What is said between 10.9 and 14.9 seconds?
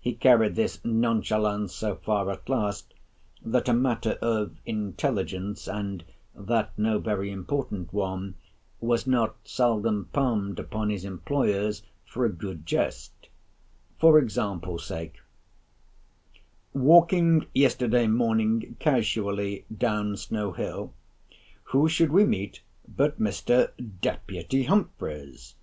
his employers for a good jest; for example